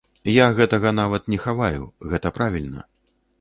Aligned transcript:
Я 0.35 0.45
гэтага 0.59 0.93
нават 0.99 1.29
не 1.33 1.39
хаваю, 1.43 1.83
гэта 2.15 2.33
правільна. 2.39 2.81